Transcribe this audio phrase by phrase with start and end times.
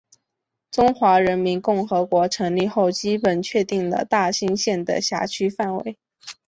[0.71, 5.95] 中华人民共和国成立后基本确定了大兴县的辖区范围。